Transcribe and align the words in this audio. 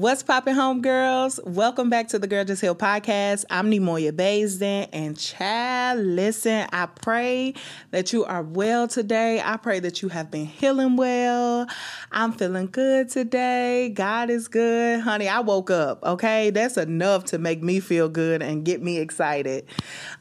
What's 0.00 0.22
popping, 0.22 0.54
home 0.54 0.80
girls? 0.80 1.38
Welcome 1.44 1.90
back 1.90 2.08
to 2.08 2.18
the 2.18 2.26
Girl 2.26 2.42
Just 2.42 2.62
Heal 2.62 2.74
podcast. 2.74 3.44
I'm 3.50 3.70
Neimoya 3.70 4.12
Baisden, 4.12 4.88
and 4.94 5.14
child, 5.14 6.00
listen. 6.00 6.66
I 6.72 6.86
pray 6.86 7.52
that 7.90 8.10
you 8.10 8.24
are 8.24 8.42
well 8.42 8.88
today. 8.88 9.42
I 9.44 9.58
pray 9.58 9.78
that 9.80 10.00
you 10.00 10.08
have 10.08 10.30
been 10.30 10.46
healing 10.46 10.96
well. 10.96 11.66
I'm 12.12 12.32
feeling 12.32 12.68
good 12.68 13.10
today. 13.10 13.90
God 13.90 14.30
is 14.30 14.48
good, 14.48 15.00
honey. 15.00 15.28
I 15.28 15.40
woke 15.40 15.70
up. 15.70 16.02
Okay, 16.02 16.48
that's 16.48 16.78
enough 16.78 17.26
to 17.26 17.38
make 17.38 17.62
me 17.62 17.78
feel 17.78 18.08
good 18.08 18.40
and 18.40 18.64
get 18.64 18.80
me 18.80 19.00
excited. 19.00 19.66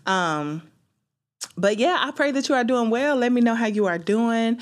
Um, 0.05 0.61
but 1.55 1.77
yeah, 1.77 1.95
I 2.01 2.11
pray 2.11 2.31
that 2.31 2.49
you 2.49 2.55
are 2.55 2.65
doing 2.65 2.89
well. 2.89 3.15
Let 3.15 3.31
me 3.31 3.39
know 3.39 3.55
how 3.55 3.67
you 3.67 3.85
are 3.85 3.97
doing. 3.97 4.59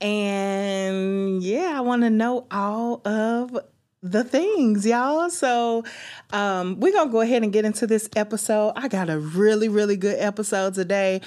And 0.00 1.42
yeah, 1.42 1.72
I 1.76 1.80
want 1.80 2.02
to 2.02 2.10
know 2.10 2.46
all 2.52 3.02
of 3.04 3.58
the 4.02 4.24
things, 4.24 4.86
y'all. 4.86 5.30
So 5.30 5.84
um, 6.32 6.80
we're 6.80 6.92
gonna 6.92 7.10
go 7.10 7.20
ahead 7.20 7.42
and 7.42 7.52
get 7.52 7.64
into 7.64 7.86
this 7.86 8.08
episode. 8.16 8.72
I 8.76 8.88
got 8.88 9.10
a 9.10 9.18
really, 9.18 9.68
really 9.68 9.96
good 9.96 10.18
episode 10.18 10.74
today. 10.74 11.20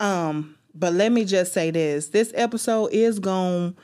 Um, 0.00 0.56
but 0.74 0.92
let 0.92 1.12
me 1.12 1.24
just 1.24 1.52
say 1.52 1.70
this: 1.70 2.08
this 2.08 2.32
episode 2.34 2.88
is 2.92 3.18
gonna 3.18 3.74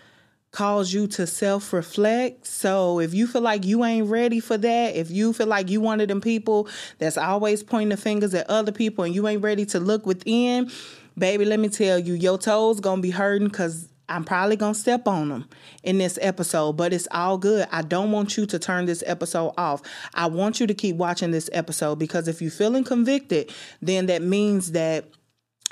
cause 0.51 0.93
you 0.93 1.09
to 1.09 1.27
self-reflect. 1.27 2.47
So 2.47 3.01
if 3.01 3.13
you 3.13 3.27
feel 3.27 3.43
like 3.43 3.65
you 3.65 3.85
ain't 3.85 4.09
ready 4.09 4.39
for 4.39 4.57
that, 4.57 4.95
if 4.95 5.11
you 5.11 5.33
feel 5.33 5.49
like 5.49 5.69
you 5.69 5.81
one 5.81 6.01
of 6.01 6.07
them 6.07 6.21
people 6.21 6.69
that's 6.99 7.19
always 7.19 7.65
pointing 7.65 7.89
the 7.89 7.97
fingers 7.97 8.35
at 8.35 8.49
other 8.49 8.71
people 8.71 9.03
and 9.03 9.13
you 9.13 9.27
ain't 9.27 9.43
ready 9.43 9.67
to 9.67 9.81
look 9.81 10.07
within, 10.07 10.71
baby, 11.19 11.45
let 11.45 11.59
me 11.59 11.69
tell 11.69 11.99
you, 11.99 12.15
your 12.15 12.39
toes 12.39 12.79
gonna 12.79 13.03
be 13.03 13.11
hurting 13.11 13.49
because 13.49 13.89
I'm 14.09 14.25
probably 14.25 14.57
going 14.57 14.75
to 14.75 14.79
step 14.79 15.09
on 15.09 15.29
them 15.31 15.49
in 15.83 15.99
this 15.99 16.19
episode, 16.21 16.75
but 16.75 16.93
it's 16.93 17.09
all 17.11 17.39
good. 17.39 17.67
I 17.73 17.83
don't 17.83 18.13
want 18.13 18.37
you 18.37 18.47
to 18.47 18.59
turn 18.59 18.87
this 18.87 19.03
episode 19.07 19.55
off. 19.57 19.83
I 20.15 20.27
want 20.27 20.61
you 20.61 20.67
to 20.67 20.75
keep 20.75 20.97
watching 20.97 21.31
this 21.31 21.49
episode 21.53 21.99
because 21.99 22.29
if 22.29 22.43
you're 22.43 22.51
feeling 22.51 22.85
convicted, 22.85 23.53
then 23.81 24.07
that 24.07 24.23
means 24.23 24.73
that 24.73 25.07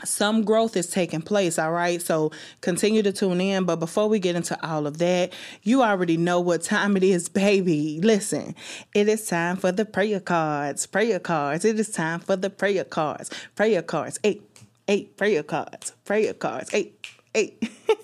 some 0.05 0.43
growth 0.43 0.77
is 0.77 0.89
taking 0.89 1.21
place, 1.21 1.59
all 1.59 1.71
right? 1.73 2.01
So 2.01 2.33
continue 2.63 3.03
to 3.03 3.13
tune 3.13 3.41
in. 3.41 3.65
But 3.65 3.77
before 3.77 4.09
we 4.09 4.19
get 4.19 4.35
into 4.35 4.59
all 4.67 4.87
of 4.87 4.99
that, 4.99 5.33
you 5.63 5.83
already 5.83 6.17
know 6.17 6.41
what 6.41 6.63
time 6.63 6.97
it 6.97 7.05
is, 7.05 7.29
baby. 7.29 8.01
Listen, 8.03 8.55
it 8.95 9.09
is 9.09 9.27
time 9.27 9.57
for 9.57 9.71
the 9.73 9.85
prayer 9.85 10.21
cards. 10.21 10.87
Prayer 10.87 11.21
cards. 11.21 11.65
It 11.67 11.79
is 11.79 11.91
time 11.91 12.21
for 12.21 12.37
the 12.37 12.51
prayer 12.51 12.85
cards. 12.85 13.31
Prayer 13.55 13.83
cards. 13.83 14.19
Eight, 14.25 14.43
eight 14.89 15.17
prayer 15.19 15.43
cards. 15.43 15.93
Prayer 16.05 16.33
cards. 16.33 16.73
Eight 16.73 16.99
Hey, 17.35 17.55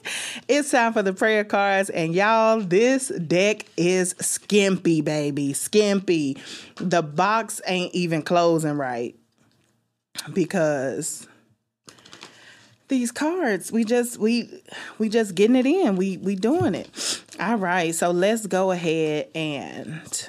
it's 0.49 0.71
time 0.71 0.95
for 0.95 1.03
the 1.03 1.13
prayer 1.13 1.45
cards, 1.45 1.91
and 1.91 2.15
y'all, 2.15 2.61
this 2.61 3.09
deck 3.09 3.67
is 3.77 4.15
skimpy, 4.19 5.03
baby. 5.03 5.53
Skimpy. 5.53 6.39
The 6.77 7.03
box 7.03 7.61
ain't 7.67 7.95
even 7.95 8.23
closing 8.23 8.79
right 8.79 9.15
because 10.33 11.27
these 12.89 13.13
cards 13.13 13.71
we 13.71 13.85
just 13.85 14.19
we 14.19 14.63
we 14.99 15.09
just 15.09 15.35
getting 15.35 15.57
it 15.57 15.67
in 15.67 15.95
we 15.97 16.17
we 16.17 16.35
doing 16.35 16.75
it 16.75 17.23
all 17.39 17.57
right 17.57 17.95
so 17.95 18.11
let's 18.11 18.47
go 18.47 18.71
ahead 18.71 19.29
and 19.35 20.29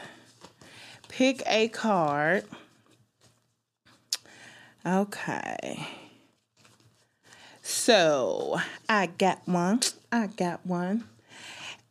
pick 1.08 1.42
a 1.48 1.70
card 1.70 2.44
okay 4.86 5.88
so 7.70 8.60
I 8.88 9.08
got 9.08 9.48
one. 9.48 9.82
I 10.12 10.28
got 10.28 10.66
one. 10.66 11.06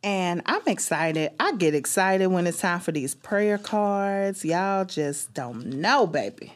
And 0.03 0.41
I'm 0.45 0.61
excited. 0.67 1.31
I 1.39 1.53
get 1.53 1.75
excited 1.75 2.27
when 2.27 2.47
it's 2.47 2.59
time 2.59 2.79
for 2.79 2.91
these 2.91 3.15
prayer 3.15 3.57
cards. 3.57 4.45
Y'all 4.45 4.85
just 4.85 5.33
don't 5.33 5.65
know, 5.65 6.07
baby. 6.07 6.53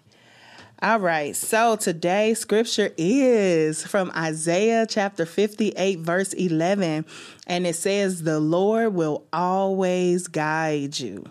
All 0.81 0.99
right, 0.99 1.33
so 1.33 1.77
today's 1.77 2.39
scripture 2.39 2.91
is 2.97 3.87
from 3.87 4.11
Isaiah 4.17 4.85
chapter 4.85 5.25
58, 5.25 5.99
verse 5.99 6.33
11, 6.33 7.05
and 7.47 7.65
it 7.65 7.77
says, 7.77 8.23
The 8.23 8.37
Lord 8.41 8.93
will 8.93 9.23
always 9.31 10.27
guide 10.27 10.99
you. 10.99 11.25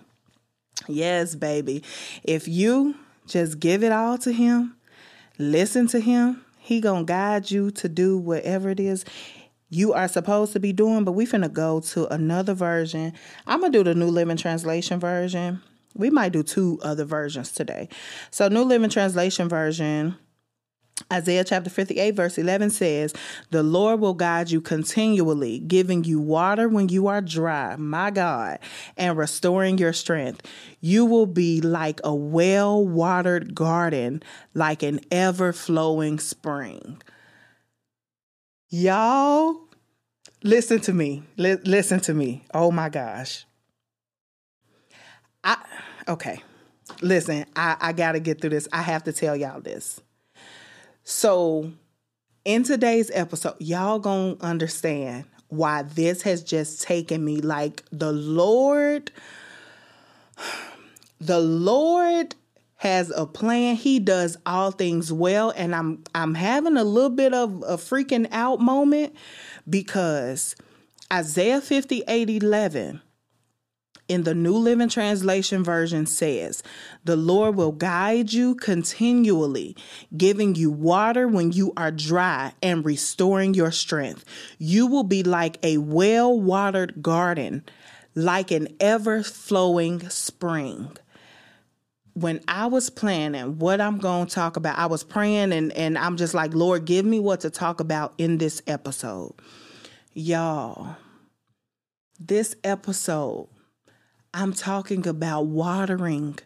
Yes, 0.89 1.35
baby. 1.35 1.83
If 2.25 2.49
you 2.49 2.95
just 3.27 3.61
give 3.61 3.85
it 3.85 3.93
all 3.93 4.17
to 4.19 4.33
Him, 4.33 4.75
listen 5.37 5.87
to 5.89 6.01
Him, 6.01 6.42
he 6.63 6.81
gonna 6.81 7.05
guide 7.05 7.51
you 7.51 7.71
to 7.73 7.89
do 7.89 8.17
whatever 8.17 8.71
it 8.71 8.81
is 8.81 9.05
you 9.73 9.95
are 9.95 10.07
supposed 10.07 10.53
to 10.53 10.61
be 10.61 10.73
doing. 10.73 11.03
But 11.03 11.13
we 11.13 11.27
finna 11.27 11.51
go 11.51 11.81
to 11.81 12.07
another 12.13 12.53
version. 12.53 13.15
I'm 13.47 13.61
gonna 13.61 13.73
do 13.73 13.83
the 13.83 13.95
New 13.95 14.09
Living 14.09 14.37
Translation 14.37 15.01
version. 15.01 15.63
We 15.95 16.11
might 16.11 16.33
do 16.33 16.43
two 16.43 16.79
other 16.83 17.05
versions 17.05 17.53
today. 17.53 17.89
So 18.31 18.49
New 18.49 18.65
Living 18.65 18.91
Translation 18.91 19.49
version 19.49 20.17
Isaiah 21.13 21.45
chapter 21.45 21.71
58, 21.71 22.11
verse 22.13 22.39
11 22.39 22.71
says, 22.71 23.15
The 23.51 23.63
Lord 23.63 24.01
will 24.01 24.15
guide 24.15 24.51
you 24.51 24.61
continually, 24.61 25.59
giving 25.59 26.05
you 26.05 26.21
water 26.21 26.69
when 26.69 26.89
you 26.89 27.07
are 27.07 27.21
dry, 27.21 27.77
my 27.77 28.11
God, 28.11 28.59
and 28.97 29.17
restoring 29.17 29.79
your 29.79 29.93
strength. 29.93 30.47
You 30.81 31.05
will 31.05 31.27
be 31.27 31.61
like 31.61 32.01
a 32.05 32.15
well 32.15 32.85
watered 32.87 33.55
garden, 33.55 34.23
like 34.55 34.83
an 34.83 35.01
ever 35.11 35.53
flowing 35.53 36.19
spring. 36.19 37.01
Y'all, 38.69 39.69
listen 40.43 40.81
to 40.81 40.93
me. 40.93 41.25
L- 41.39 41.59
listen 41.65 42.01
to 42.01 42.15
me. 42.15 42.45
Oh 42.55 42.71
my 42.71 42.89
gosh. 42.89 43.45
I, 45.45 45.59
okay. 46.09 46.43
Listen, 47.01 47.47
I, 47.57 47.77
I 47.81 47.93
got 47.93 48.13
to 48.13 48.21
get 48.21 48.41
through 48.41 48.51
this. 48.51 48.69
I 48.73 48.83
have 48.83 49.05
to 49.05 49.13
tell 49.13 49.35
y'all 49.37 49.61
this. 49.61 50.01
So, 51.05 51.73
in 52.45 52.63
today's 52.63 53.11
episode, 53.13 53.57
y'all 53.59 53.99
gonna 53.99 54.37
understand 54.41 55.25
why 55.49 55.83
this 55.83 56.23
has 56.23 56.43
just 56.43 56.83
taken 56.83 57.25
me 57.25 57.41
like 57.41 57.83
the 57.91 58.13
Lord, 58.13 59.11
the 61.21 61.41
Lord 61.41 62.35
has 62.83 63.13
a 63.15 63.27
plan. 63.27 63.77
He 63.77 64.01
does 64.01 64.37
all 64.45 64.73
things 64.73 65.13
well. 65.13 65.53
And 65.57 65.75
I'm 65.75 66.03
I'm 66.15 66.35
having 66.35 66.77
a 66.77 66.85
little 66.85 67.11
bit 67.11 67.33
of 67.33 67.63
a 67.63 67.77
freaking 67.77 68.27
out 68.33 68.61
moment 68.61 69.15
because 69.69 70.57
Isaiah 71.13 71.61
58 71.61 72.29
11 72.29 73.01
in 74.13 74.25
the 74.25 74.35
New 74.35 74.57
Living 74.57 74.91
Translation 74.91 75.65
version 75.65 76.05
says, 76.05 76.63
The 77.05 77.17
Lord 77.17 77.57
will 77.57 77.73
guide 77.73 78.31
you 78.31 78.55
continually, 78.55 79.75
giving 80.15 80.55
you 80.55 80.71
water 80.71 81.27
when 81.27 81.53
you 81.53 81.73
are 81.79 81.91
dry 81.91 82.53
and 82.63 82.85
restoring 82.85 83.55
your 83.55 83.71
strength. 83.71 84.27
You 84.59 84.87
will 84.87 85.03
be 85.03 85.23
like 85.23 85.59
a 85.63 85.79
well 85.79 86.39
watered 86.39 87.03
garden, 87.03 87.65
like 88.15 88.51
an 88.51 88.69
ever 88.81 89.23
flowing 89.23 90.07
spring. 90.11 90.95
When 92.13 92.41
I 92.47 92.67
was 92.67 92.91
planning 92.91 93.59
what 93.59 93.81
I'm 93.81 93.97
going 93.97 94.27
to 94.27 94.35
talk 94.35 94.59
about, 94.59 94.79
I 94.79 94.85
was 94.85 95.03
praying 95.03 95.53
and, 95.53 95.73
and 95.73 95.97
I'm 95.97 96.19
just 96.19 96.35
like, 96.35 96.53
Lord, 96.53 96.85
give 96.85 97.07
me 97.07 97.19
what 97.19 97.41
to 97.41 97.51
talk 97.51 97.81
about 97.81 98.13
in 98.19 98.37
this 98.37 98.61
episode. 98.67 99.33
Y'all, 100.13 100.97
this 102.21 102.55
episode 102.63 103.49
I'm 104.35 104.53
talking 104.53 105.07
about 105.07 105.47
watering 105.47 106.39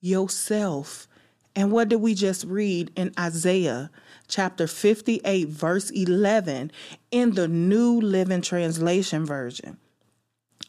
yourself. 0.00 1.08
And 1.54 1.70
what 1.70 1.88
did 1.88 1.96
we 1.96 2.14
just 2.14 2.44
read 2.44 2.90
in 2.96 3.12
Isaiah 3.18 3.90
chapter 4.28 4.66
58, 4.66 5.48
verse 5.48 5.90
11 5.90 6.72
in 7.10 7.34
the 7.34 7.48
New 7.48 8.00
Living 8.00 8.42
Translation 8.42 9.26
version? 9.26 9.78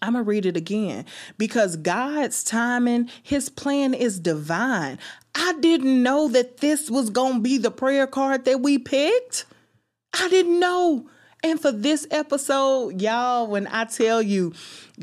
I'm 0.01 0.13
going 0.13 0.25
to 0.25 0.29
read 0.29 0.45
it 0.45 0.57
again 0.57 1.05
because 1.37 1.77
God's 1.77 2.43
timing, 2.43 3.09
his 3.21 3.47
plan 3.47 3.93
is 3.93 4.19
divine. 4.19 4.99
I 5.33 5.53
didn't 5.59 6.03
know 6.03 6.27
that 6.27 6.57
this 6.57 6.89
was 6.89 7.09
going 7.09 7.35
to 7.35 7.39
be 7.39 7.57
the 7.57 7.71
prayer 7.71 8.05
card 8.05 8.43
that 8.45 8.59
we 8.59 8.77
picked. 8.77 9.45
I 10.19 10.27
didn't 10.27 10.59
know. 10.59 11.09
And 11.45 11.59
for 11.59 11.73
this 11.73 12.07
episode, 12.09 13.01
y'all, 13.01 13.47
when 13.47 13.67
I 13.67 13.83
tell 13.83 14.21
you, 14.21 14.53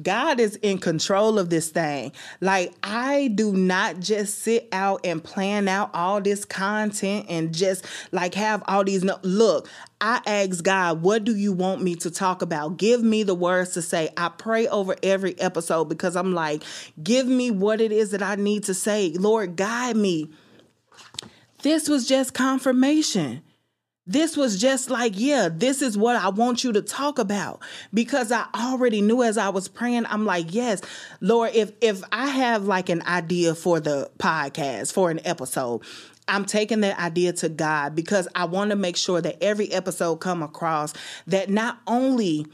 God 0.02 0.40
is 0.40 0.56
in 0.56 0.78
control 0.78 1.38
of 1.38 1.50
this 1.50 1.69
thing. 1.69 2.12
Like, 2.40 2.72
I 2.82 3.28
do 3.34 3.52
not 3.52 4.00
just 4.00 4.38
sit 4.38 4.66
out 4.72 5.00
and 5.04 5.22
plan 5.22 5.69
out 5.69 5.90
all 5.92 6.19
this 6.19 6.46
content 6.46 7.26
and 7.28 7.52
just 7.52 7.84
like 8.10 8.32
have 8.34 8.62
all 8.66 8.84
these. 8.84 9.04
No- 9.04 9.19
Look, 9.22 9.69
I 10.00 10.22
ask 10.25 10.64
God, 10.64 11.02
what 11.02 11.25
do 11.25 11.37
you 11.37 11.52
want 11.52 11.82
me 11.82 11.94
to 11.96 12.10
talk 12.10 12.40
about? 12.40 12.78
Give 12.78 13.02
me 13.02 13.22
the 13.22 13.34
words 13.34 13.72
to 13.72 13.82
say. 13.82 14.08
I 14.16 14.31
pray 14.31 14.66
over 14.66 14.96
every 15.02 15.38
episode 15.38 15.90
because 15.90 16.16
I'm 16.16 16.32
like, 16.32 16.62
give 17.02 17.26
me 17.26 17.50
what 17.50 17.82
it 17.82 17.92
is 17.92 18.12
that 18.12 18.22
I 18.22 18.37
need 18.37 18.64
to 18.64 18.72
say. 18.72 19.10
Lord, 19.10 19.56
guide 19.56 19.96
me. 19.96 20.31
This 21.62 21.87
was 21.87 22.08
just 22.08 22.32
confirmation. 22.32 23.42
This 24.10 24.36
was 24.36 24.60
just 24.60 24.90
like, 24.90 25.12
yeah, 25.14 25.48
this 25.48 25.82
is 25.82 25.96
what 25.96 26.16
I 26.16 26.30
want 26.30 26.64
you 26.64 26.72
to 26.72 26.82
talk 26.82 27.20
about 27.20 27.62
because 27.94 28.32
I 28.32 28.44
already 28.56 29.02
knew 29.02 29.22
as 29.22 29.38
I 29.38 29.50
was 29.50 29.68
praying, 29.68 30.04
I'm 30.06 30.26
like, 30.26 30.52
yes, 30.52 30.80
Lord, 31.20 31.52
if 31.54 31.70
if 31.80 32.02
I 32.10 32.26
have 32.26 32.64
like 32.64 32.88
an 32.88 33.02
idea 33.02 33.54
for 33.54 33.78
the 33.78 34.10
podcast, 34.18 34.92
for 34.92 35.12
an 35.12 35.20
episode, 35.24 35.82
I'm 36.26 36.44
taking 36.44 36.80
that 36.80 36.98
idea 36.98 37.34
to 37.34 37.48
God 37.48 37.94
because 37.94 38.26
I 38.34 38.46
want 38.46 38.70
to 38.70 38.76
make 38.76 38.96
sure 38.96 39.20
that 39.20 39.40
every 39.40 39.70
episode 39.70 40.16
come 40.16 40.42
across 40.42 40.92
that 41.28 41.48
not 41.48 41.78
only 41.86 42.46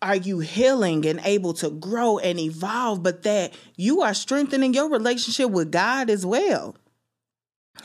are 0.00 0.16
you 0.16 0.38
healing 0.40 1.04
and 1.04 1.20
able 1.26 1.52
to 1.54 1.68
grow 1.68 2.20
and 2.20 2.40
evolve, 2.40 3.02
but 3.02 3.22
that 3.24 3.52
you 3.76 4.00
are 4.00 4.14
strengthening 4.14 4.72
your 4.72 4.88
relationship 4.88 5.50
with 5.50 5.70
God 5.70 6.08
as 6.08 6.24
well. 6.24 6.74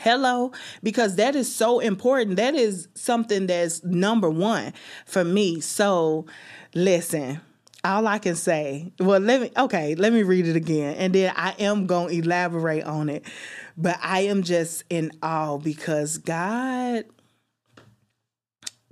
Hello, 0.00 0.52
because 0.82 1.16
that 1.16 1.34
is 1.34 1.52
so 1.52 1.80
important. 1.80 2.36
That 2.36 2.54
is 2.54 2.88
something 2.94 3.46
that's 3.46 3.82
number 3.82 4.30
one 4.30 4.72
for 5.06 5.24
me. 5.24 5.60
So, 5.60 6.26
listen, 6.74 7.40
all 7.84 8.06
I 8.06 8.18
can 8.18 8.36
say, 8.36 8.92
well, 9.00 9.20
let 9.20 9.40
me, 9.40 9.50
okay, 9.56 9.94
let 9.94 10.12
me 10.12 10.22
read 10.22 10.46
it 10.46 10.56
again. 10.56 10.94
And 10.96 11.14
then 11.14 11.32
I 11.36 11.54
am 11.58 11.86
going 11.86 12.08
to 12.08 12.22
elaborate 12.22 12.84
on 12.84 13.08
it. 13.08 13.24
But 13.76 13.98
I 14.02 14.20
am 14.20 14.42
just 14.42 14.84
in 14.90 15.10
awe 15.22 15.58
because 15.58 16.18
God 16.18 17.04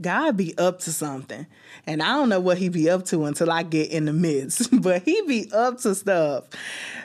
God 0.01 0.37
be 0.37 0.57
up 0.59 0.81
to 0.81 0.93
something. 0.93 1.47
And 1.87 2.03
I 2.03 2.09
don't 2.09 2.29
know 2.29 2.41
what 2.41 2.59
he 2.59 2.69
be 2.69 2.91
up 2.91 3.07
to 3.07 3.25
until 3.25 3.51
I 3.51 3.63
get 3.63 3.91
in 3.91 4.05
the 4.05 4.13
midst, 4.13 4.69
but 4.83 5.03
he 5.03 5.23
be 5.23 5.51
up 5.53 5.79
to 5.81 5.95
stuff. 5.95 6.45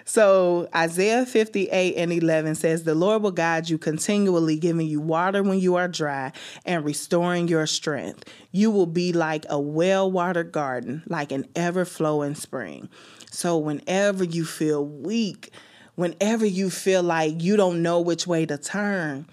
So 0.04 0.68
Isaiah 0.76 1.26
58 1.26 1.96
and 1.96 2.12
11 2.12 2.56
says, 2.56 2.84
The 2.84 2.96
Lord 2.96 3.24
will 3.24 3.32
guide 3.32 3.70
you 3.70 3.78
continually, 3.78 4.58
giving 4.58 4.88
you 4.88 5.00
water 5.00 5.42
when 5.42 5.60
you 5.60 5.76
are 5.76 5.88
dry 5.88 6.34
and 6.66 6.84
restoring 6.84 7.48
your 7.48 7.66
strength. 7.66 8.26
You 8.52 8.72
will 8.72 8.88
be 8.88 9.14
like 9.14 9.46
a 9.50 9.60
well 9.60 10.12
watered 10.12 10.52
garden, 10.52 11.04
like 11.08 11.32
an 11.32 11.46
ever 11.56 11.86
flowing 11.86 12.36
spring. 12.36 12.90
So 13.32 13.58
whenever 13.58 14.26
you 14.26 14.44
feel 14.44 14.86
weak, 14.86 15.52
whenever 15.96 16.46
you 16.46 16.70
feel 16.70 17.04
like 17.04 17.42
you 17.42 17.56
don't 17.56 17.82
know 17.82 18.02
which 18.02 18.28
way 18.28 18.46
to 18.46 18.58
turn, 18.58 19.28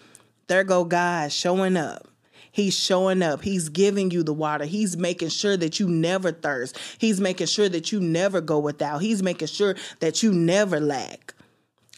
there 0.46 0.62
go 0.62 0.84
God 0.84 1.32
showing 1.32 1.76
up 1.76 2.08
He's 2.52 2.78
showing 2.78 3.22
up. 3.22 3.42
He's 3.42 3.68
giving 3.68 4.10
you 4.10 4.22
the 4.22 4.32
water. 4.32 4.64
He's 4.64 4.96
making 4.96 5.28
sure 5.28 5.56
that 5.56 5.78
you 5.78 5.88
never 5.88 6.32
thirst. 6.32 6.78
He's 6.98 7.20
making 7.20 7.46
sure 7.46 7.68
that 7.68 7.92
you 7.92 8.00
never 8.00 8.40
go 8.40 8.58
without. 8.58 8.98
He's 8.98 9.22
making 9.22 9.48
sure 9.48 9.76
that 10.00 10.22
you 10.22 10.32
never 10.32 10.80
lack. 10.80 11.34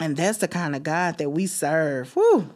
And 0.00 0.16
that's 0.16 0.38
the 0.38 0.48
kind 0.48 0.74
of 0.74 0.82
God 0.82 1.18
that 1.18 1.30
we 1.30 1.46
serve. 1.46 2.12
Whew. 2.14 2.50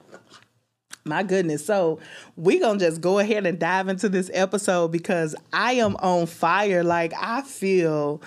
My 1.05 1.23
goodness. 1.23 1.65
So 1.65 2.01
we're 2.37 2.61
going 2.61 2.79
to 2.79 2.85
just 2.87 3.03
go 3.03 3.19
ahead 3.19 3.47
and 3.47 3.59
dive 3.59 3.89
into 3.89 4.09
this 4.09 4.31
episode 4.33 4.89
because 4.89 5.35
I 5.53 5.75
am 5.75 5.97
on 5.97 6.27
fire. 6.27 6.83
Like, 6.83 7.13
I 7.21 7.43
feel, 7.43 8.23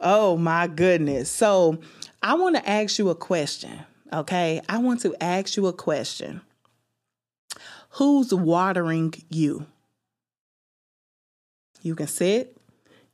oh 0.00 0.36
my 0.36 0.68
goodness. 0.68 1.28
So 1.28 1.78
I 2.22 2.34
want 2.34 2.54
to 2.54 2.68
ask 2.68 2.98
you 2.98 3.10
a 3.10 3.16
question. 3.16 3.80
Okay. 4.12 4.60
I 4.68 4.78
want 4.78 5.00
to 5.00 5.16
ask 5.20 5.56
you 5.56 5.66
a 5.66 5.72
question. 5.72 6.42
Who's 7.92 8.32
watering 8.32 9.14
you? 9.28 9.66
You 11.82 11.94
can 11.94 12.06
sit, 12.06 12.56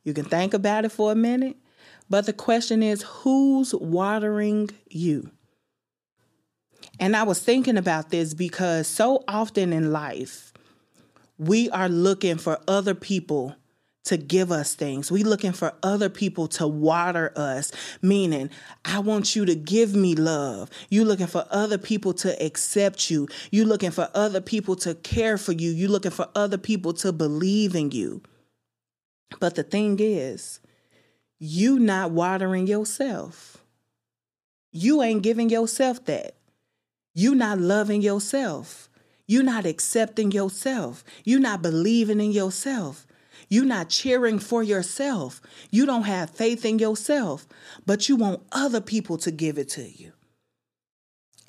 you 0.03 0.13
can 0.13 0.25
think 0.25 0.53
about 0.53 0.85
it 0.85 0.91
for 0.91 1.11
a 1.11 1.15
minute, 1.15 1.57
but 2.09 2.25
the 2.25 2.33
question 2.33 2.81
is 2.81 3.01
who's 3.01 3.73
watering 3.73 4.69
you? 4.89 5.31
And 6.99 7.15
I 7.15 7.23
was 7.23 7.39
thinking 7.39 7.77
about 7.77 8.09
this 8.09 8.33
because 8.33 8.87
so 8.87 9.23
often 9.27 9.73
in 9.73 9.91
life, 9.91 10.53
we 11.37 11.69
are 11.71 11.89
looking 11.89 12.37
for 12.37 12.59
other 12.67 12.93
people 12.93 13.55
to 14.05 14.17
give 14.17 14.51
us 14.51 14.73
things. 14.75 15.11
We 15.11 15.23
looking 15.23 15.51
for 15.51 15.73
other 15.83 16.09
people 16.09 16.47
to 16.49 16.67
water 16.67 17.31
us, 17.35 17.71
meaning 18.01 18.49
I 18.85 18.99
want 18.99 19.35
you 19.35 19.45
to 19.45 19.55
give 19.55 19.93
me 19.93 20.15
love. 20.15 20.69
You 20.89 21.03
looking 21.05 21.27
for 21.27 21.45
other 21.51 21.77
people 21.77 22.13
to 22.15 22.43
accept 22.43 23.11
you. 23.11 23.27
You 23.51 23.65
looking 23.65 23.91
for 23.91 24.09
other 24.13 24.41
people 24.41 24.75
to 24.77 24.95
care 24.95 25.37
for 25.37 25.51
you. 25.51 25.71
You 25.71 25.87
looking 25.87 26.11
for 26.11 26.29
other 26.33 26.57
people 26.57 26.93
to 26.93 27.11
believe 27.11 27.75
in 27.75 27.91
you. 27.91 28.21
But 29.39 29.55
the 29.55 29.63
thing 29.63 29.97
is, 29.99 30.59
you 31.37 31.79
not 31.79 32.11
watering 32.11 32.67
yourself. 32.67 33.57
You 34.71 35.01
ain't 35.01 35.23
giving 35.23 35.49
yourself 35.49 36.03
that. 36.05 36.35
You 37.13 37.35
not 37.35 37.59
loving 37.59 38.01
yourself. 38.01 38.89
You 39.27 39.43
not 39.43 39.65
accepting 39.65 40.31
yourself. 40.31 41.03
You 41.23 41.39
not 41.39 41.61
believing 41.61 42.19
in 42.19 42.31
yourself. 42.31 43.05
You're 43.49 43.65
not 43.65 43.89
cheering 43.89 44.37
for 44.39 44.61
yourself. 44.61 45.41
You 45.71 45.85
don't 45.87 46.03
have 46.03 46.29
faith 46.29 46.63
in 46.65 46.77
yourself, 46.77 47.47
but 47.85 48.07
you 48.07 48.15
want 48.15 48.43
other 48.51 48.79
people 48.79 49.17
to 49.19 49.31
give 49.31 49.57
it 49.57 49.69
to 49.69 49.89
you. 49.89 50.13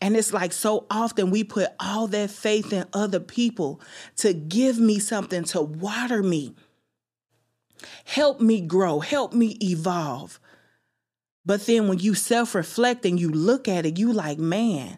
And 0.00 0.16
it's 0.16 0.32
like 0.32 0.52
so 0.52 0.86
often 0.90 1.30
we 1.30 1.44
put 1.44 1.68
all 1.78 2.06
that 2.08 2.30
faith 2.30 2.72
in 2.72 2.86
other 2.94 3.20
people 3.20 3.82
to 4.16 4.32
give 4.32 4.78
me 4.78 4.98
something 4.98 5.44
to 5.44 5.60
water 5.60 6.22
me, 6.22 6.54
help 8.06 8.40
me 8.40 8.62
grow, 8.62 9.00
help 9.00 9.34
me 9.34 9.58
evolve. 9.62 10.40
But 11.44 11.66
then 11.66 11.88
when 11.88 11.98
you 11.98 12.14
self 12.14 12.54
reflect 12.54 13.04
and 13.04 13.20
you 13.20 13.28
look 13.28 13.68
at 13.68 13.84
it, 13.84 13.98
you 13.98 14.12
like, 14.12 14.38
man, 14.38 14.96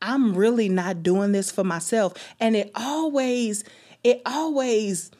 I'm 0.00 0.34
really 0.34 0.70
not 0.70 1.02
doing 1.02 1.32
this 1.32 1.50
for 1.50 1.64
myself. 1.64 2.14
And 2.38 2.56
it 2.56 2.70
always, 2.74 3.64
it 4.02 4.22
always 4.24 5.10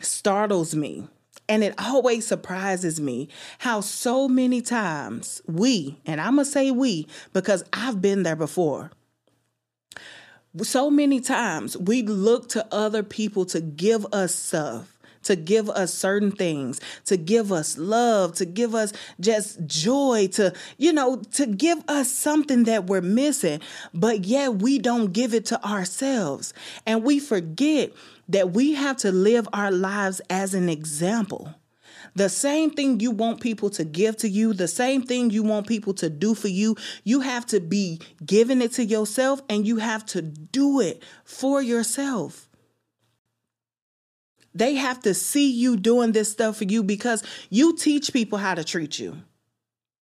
startles 0.00 0.74
me. 0.74 1.08
And 1.48 1.64
it 1.64 1.74
always 1.78 2.26
surprises 2.26 3.00
me 3.00 3.28
how 3.58 3.80
so 3.80 4.28
many 4.28 4.62
times 4.62 5.42
we, 5.48 5.98
and 6.06 6.20
I'm 6.20 6.36
going 6.36 6.44
to 6.44 6.50
say 6.50 6.70
we 6.70 7.08
because 7.32 7.64
I've 7.72 8.00
been 8.00 8.22
there 8.22 8.36
before. 8.36 8.92
So 10.62 10.90
many 10.90 11.20
times 11.20 11.76
we 11.76 12.02
look 12.02 12.48
to 12.50 12.66
other 12.72 13.02
people 13.02 13.44
to 13.46 13.60
give 13.60 14.06
us 14.12 14.34
stuff 14.34 14.99
to 15.24 15.36
give 15.36 15.68
us 15.68 15.92
certain 15.92 16.30
things, 16.30 16.80
to 17.06 17.16
give 17.16 17.52
us 17.52 17.76
love, 17.78 18.34
to 18.34 18.44
give 18.44 18.74
us 18.74 18.92
just 19.18 19.64
joy, 19.66 20.28
to, 20.32 20.52
you 20.78 20.92
know, 20.92 21.16
to 21.32 21.46
give 21.46 21.82
us 21.88 22.10
something 22.10 22.64
that 22.64 22.86
we're 22.86 23.00
missing. 23.00 23.60
But 23.92 24.24
yet 24.24 24.56
we 24.56 24.78
don't 24.78 25.12
give 25.12 25.34
it 25.34 25.46
to 25.46 25.64
ourselves. 25.64 26.52
And 26.86 27.04
we 27.04 27.18
forget 27.18 27.92
that 28.28 28.52
we 28.52 28.74
have 28.74 28.96
to 28.98 29.12
live 29.12 29.48
our 29.52 29.70
lives 29.70 30.20
as 30.30 30.54
an 30.54 30.68
example. 30.68 31.54
The 32.14 32.28
same 32.28 32.70
thing 32.70 33.00
you 33.00 33.12
want 33.12 33.40
people 33.40 33.70
to 33.70 33.84
give 33.84 34.16
to 34.18 34.28
you, 34.28 34.52
the 34.52 34.68
same 34.68 35.02
thing 35.02 35.30
you 35.30 35.42
want 35.42 35.66
people 35.66 35.94
to 35.94 36.10
do 36.10 36.34
for 36.34 36.48
you, 36.48 36.76
you 37.04 37.20
have 37.20 37.46
to 37.46 37.60
be 37.60 38.00
giving 38.24 38.62
it 38.62 38.72
to 38.72 38.84
yourself 38.84 39.42
and 39.48 39.66
you 39.66 39.76
have 39.76 40.04
to 40.06 40.22
do 40.22 40.80
it 40.80 41.02
for 41.24 41.62
yourself. 41.62 42.49
They 44.54 44.74
have 44.74 45.00
to 45.02 45.14
see 45.14 45.50
you 45.50 45.76
doing 45.76 46.12
this 46.12 46.30
stuff 46.30 46.56
for 46.56 46.64
you 46.64 46.82
because 46.82 47.22
you 47.50 47.76
teach 47.76 48.12
people 48.12 48.38
how 48.38 48.54
to 48.54 48.64
treat 48.64 48.98
you. 48.98 49.16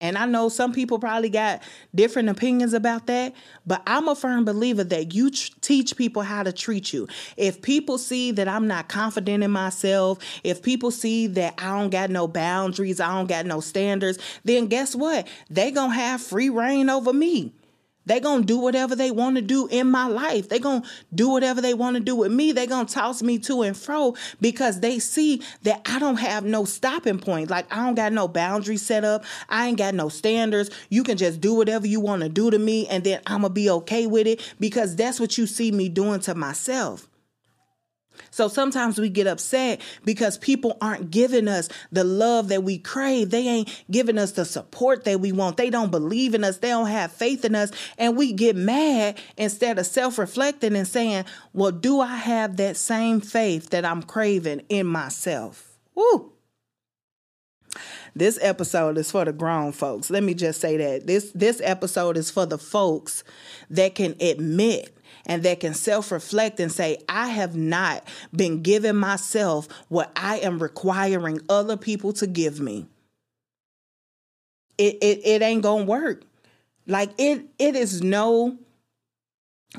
And 0.00 0.18
I 0.18 0.26
know 0.26 0.50
some 0.50 0.74
people 0.74 0.98
probably 0.98 1.30
got 1.30 1.62
different 1.94 2.28
opinions 2.28 2.74
about 2.74 3.06
that, 3.06 3.32
but 3.64 3.82
I'm 3.86 4.06
a 4.06 4.14
firm 4.14 4.44
believer 4.44 4.84
that 4.84 5.14
you 5.14 5.30
tr- 5.30 5.52
teach 5.62 5.96
people 5.96 6.20
how 6.20 6.42
to 6.42 6.52
treat 6.52 6.92
you. 6.92 7.08
If 7.38 7.62
people 7.62 7.96
see 7.96 8.30
that 8.32 8.46
I'm 8.46 8.66
not 8.66 8.88
confident 8.90 9.42
in 9.42 9.50
myself, 9.50 10.18
if 10.42 10.62
people 10.62 10.90
see 10.90 11.28
that 11.28 11.54
I 11.56 11.78
don't 11.78 11.88
got 11.88 12.10
no 12.10 12.28
boundaries, 12.28 13.00
I 13.00 13.14
don't 13.14 13.28
got 13.28 13.46
no 13.46 13.60
standards, 13.60 14.18
then 14.44 14.66
guess 14.66 14.94
what? 14.94 15.26
They 15.48 15.70
going 15.70 15.92
to 15.92 15.96
have 15.96 16.20
free 16.20 16.50
reign 16.50 16.90
over 16.90 17.14
me. 17.14 17.54
They 18.06 18.20
gonna 18.20 18.44
do 18.44 18.58
whatever 18.58 18.94
they 18.94 19.10
want 19.10 19.36
to 19.36 19.42
do 19.42 19.66
in 19.68 19.90
my 19.90 20.06
life. 20.06 20.48
They 20.48 20.58
gonna 20.58 20.82
do 21.14 21.28
whatever 21.28 21.60
they 21.60 21.74
want 21.74 21.94
to 21.96 22.00
do 22.00 22.16
with 22.16 22.32
me. 22.32 22.52
They 22.52 22.66
gonna 22.66 22.88
toss 22.88 23.22
me 23.22 23.38
to 23.40 23.62
and 23.62 23.76
fro 23.76 24.14
because 24.40 24.80
they 24.80 24.98
see 24.98 25.42
that 25.62 25.82
I 25.86 25.98
don't 25.98 26.18
have 26.18 26.44
no 26.44 26.64
stopping 26.64 27.18
point. 27.18 27.50
Like 27.50 27.72
I 27.72 27.84
don't 27.84 27.94
got 27.94 28.12
no 28.12 28.28
boundaries 28.28 28.82
set 28.82 29.04
up. 29.04 29.24
I 29.48 29.68
ain't 29.68 29.78
got 29.78 29.94
no 29.94 30.08
standards. 30.08 30.70
You 30.88 31.02
can 31.02 31.16
just 31.16 31.40
do 31.40 31.54
whatever 31.54 31.86
you 31.86 32.00
want 32.00 32.22
to 32.22 32.28
do 32.28 32.50
to 32.50 32.58
me, 32.58 32.86
and 32.88 33.04
then 33.04 33.20
I'm 33.26 33.42
gonna 33.42 33.50
be 33.50 33.70
okay 33.70 34.06
with 34.06 34.26
it 34.26 34.54
because 34.60 34.96
that's 34.96 35.20
what 35.20 35.38
you 35.38 35.46
see 35.46 35.72
me 35.72 35.88
doing 35.88 36.20
to 36.20 36.34
myself. 36.34 37.08
So 38.30 38.48
sometimes 38.48 38.98
we 38.98 39.08
get 39.08 39.26
upset 39.26 39.80
because 40.04 40.38
people 40.38 40.76
aren't 40.80 41.10
giving 41.10 41.48
us 41.48 41.68
the 41.92 42.04
love 42.04 42.48
that 42.48 42.62
we 42.62 42.78
crave. 42.78 43.30
They 43.30 43.48
ain't 43.48 43.84
giving 43.90 44.18
us 44.18 44.32
the 44.32 44.44
support 44.44 45.04
that 45.04 45.20
we 45.20 45.32
want. 45.32 45.56
They 45.56 45.70
don't 45.70 45.90
believe 45.90 46.34
in 46.34 46.44
us. 46.44 46.58
They 46.58 46.68
don't 46.68 46.86
have 46.86 47.12
faith 47.12 47.44
in 47.44 47.54
us. 47.54 47.70
And 47.98 48.16
we 48.16 48.32
get 48.32 48.56
mad 48.56 49.18
instead 49.36 49.78
of 49.78 49.86
self 49.86 50.18
reflecting 50.18 50.76
and 50.76 50.86
saying, 50.86 51.24
Well, 51.52 51.72
do 51.72 52.00
I 52.00 52.16
have 52.16 52.56
that 52.58 52.76
same 52.76 53.20
faith 53.20 53.70
that 53.70 53.84
I'm 53.84 54.02
craving 54.02 54.62
in 54.68 54.86
myself? 54.86 55.78
Woo! 55.94 56.33
This 58.16 58.38
episode 58.40 58.96
is 58.96 59.10
for 59.10 59.24
the 59.24 59.32
grown 59.32 59.72
folks. 59.72 60.08
Let 60.08 60.22
me 60.22 60.34
just 60.34 60.60
say 60.60 60.76
that. 60.76 61.06
This 61.06 61.32
this 61.32 61.60
episode 61.64 62.16
is 62.16 62.30
for 62.30 62.46
the 62.46 62.58
folks 62.58 63.24
that 63.70 63.94
can 63.94 64.14
admit 64.20 64.96
and 65.26 65.42
that 65.42 65.60
can 65.60 65.74
self 65.74 66.12
reflect 66.12 66.60
and 66.60 66.70
say, 66.70 66.98
I 67.08 67.28
have 67.28 67.56
not 67.56 68.06
been 68.34 68.62
giving 68.62 68.96
myself 68.96 69.68
what 69.88 70.12
I 70.16 70.38
am 70.38 70.62
requiring 70.62 71.40
other 71.48 71.76
people 71.76 72.12
to 72.14 72.26
give 72.26 72.60
me. 72.60 72.86
It, 74.78 74.96
it, 75.02 75.20
it 75.24 75.42
ain't 75.42 75.62
gonna 75.62 75.84
work. 75.84 76.24
Like 76.86 77.10
it 77.18 77.46
it 77.58 77.74
is 77.74 78.02
no 78.02 78.58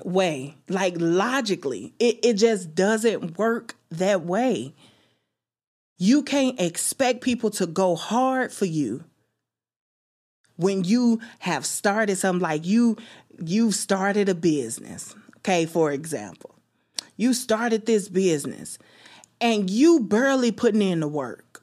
way. 0.03 0.55
Like 0.67 0.95
logically, 0.97 1.93
it, 1.99 2.19
it 2.23 2.33
just 2.33 2.75
doesn't 2.75 3.37
work 3.37 3.75
that 3.91 4.23
way. 4.23 4.73
You 5.97 6.23
can't 6.23 6.59
expect 6.59 7.21
people 7.21 7.49
to 7.51 7.65
go 7.65 7.95
hard 7.95 8.51
for 8.51 8.65
you 8.65 9.03
when 10.57 10.83
you 10.83 11.19
have 11.39 11.65
started 11.65 12.17
something 12.17 12.41
like 12.41 12.65
you 12.65 12.97
you've 13.43 13.75
started 13.75 14.29
a 14.29 14.35
business 14.35 15.13
Okay, 15.45 15.67
for 15.67 15.91
example, 15.91 16.55
you 17.17 17.31
started 17.35 17.85
this 17.85 18.09
business 18.09 18.79
and 19.39 19.69
you 19.69 19.99
barely 19.99 20.51
putting 20.51 20.81
in 20.81 21.01
the 21.01 21.07
work, 21.07 21.61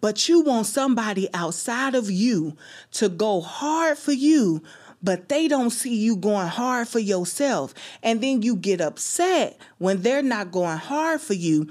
but 0.00 0.28
you 0.28 0.42
want 0.42 0.66
somebody 0.66 1.28
outside 1.34 1.96
of 1.96 2.12
you 2.12 2.56
to 2.92 3.08
go 3.08 3.40
hard 3.40 3.98
for 3.98 4.12
you, 4.12 4.62
but 5.02 5.28
they 5.28 5.48
don't 5.48 5.70
see 5.70 5.96
you 5.96 6.14
going 6.14 6.46
hard 6.46 6.86
for 6.86 7.00
yourself. 7.00 7.74
And 8.04 8.20
then 8.20 8.42
you 8.42 8.54
get 8.54 8.80
upset 8.80 9.58
when 9.78 10.02
they're 10.02 10.22
not 10.22 10.52
going 10.52 10.78
hard 10.78 11.20
for 11.20 11.34
you. 11.34 11.70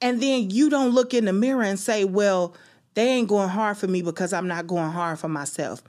And 0.00 0.22
then 0.22 0.50
you 0.50 0.70
don't 0.70 0.94
look 0.94 1.12
in 1.14 1.24
the 1.24 1.32
mirror 1.32 1.62
and 1.62 1.78
say, 1.78 2.04
well, 2.04 2.54
they 2.94 3.08
ain't 3.08 3.28
going 3.28 3.48
hard 3.48 3.76
for 3.76 3.86
me 3.86 4.02
because 4.02 4.32
I'm 4.32 4.48
not 4.48 4.66
going 4.66 4.90
hard 4.90 5.18
for 5.18 5.28
myself. 5.28 5.82